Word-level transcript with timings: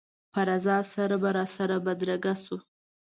په 0.33 0.39
رضا 0.49 0.77
سره 0.93 1.15
به 1.21 1.29
راسره 1.37 1.77
بدرګه 1.85 2.33
شو. 2.43 2.57